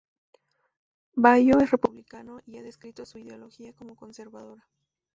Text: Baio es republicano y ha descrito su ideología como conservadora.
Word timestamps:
Baio 1.15 1.59
es 1.59 1.69
republicano 1.69 2.39
y 2.47 2.57
ha 2.57 2.63
descrito 2.63 3.05
su 3.05 3.19
ideología 3.19 3.71
como 3.73 3.95
conservadora. 3.95 4.67